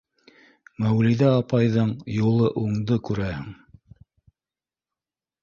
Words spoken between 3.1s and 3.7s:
күрәһең.